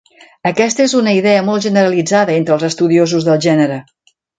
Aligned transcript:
Aquesta 0.51 0.83
és 0.85 0.95
una 1.01 1.13
idea 1.19 1.45
molt 1.51 1.67
generalitzada 1.67 2.37
entre 2.41 2.59
els 2.59 2.69
estudiosos 2.73 3.33
del 3.33 3.43
gènere. 3.51 3.83